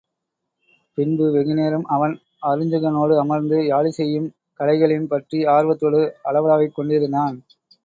[0.97, 2.15] பின்பு வெகுநேரம் அவன்
[2.41, 4.27] அருஞ்சுகனோடு அமர்ந்து, யாழிசையையும்
[4.59, 7.37] கலைகளையும் பற்றி ஆர்வத்தோடு அளவளாவிக் கொண்டிருந்தான்.